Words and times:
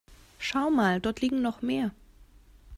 Schau 0.39 0.71
mal, 0.71 0.99
dort 0.99 1.21
liegen 1.21 1.43
noch 1.43 1.61
mehr. 1.61 1.91